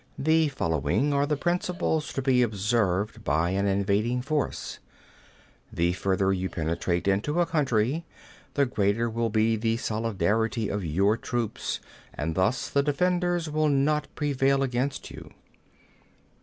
20. 0.15 0.23
The 0.23 0.47
following 0.47 1.13
are 1.13 1.27
the 1.27 1.37
principles 1.37 2.11
to 2.13 2.23
be 2.23 2.41
observed 2.41 3.23
by 3.23 3.51
an 3.51 3.67
invading 3.67 4.23
force: 4.23 4.79
The 5.71 5.93
further 5.93 6.33
you 6.33 6.49
penetrate 6.49 7.07
into 7.07 7.39
a 7.39 7.45
country, 7.45 8.03
the 8.55 8.65
greater 8.65 9.11
will 9.11 9.29
be 9.29 9.55
the 9.57 9.77
solidarity 9.77 10.69
of 10.69 10.83
your 10.83 11.17
troops, 11.17 11.79
and 12.15 12.33
thus 12.33 12.67
the 12.67 12.81
defenders 12.81 13.47
will 13.47 13.69
not 13.69 14.07
prevail 14.15 14.63
against 14.63 15.11
you. 15.11 15.29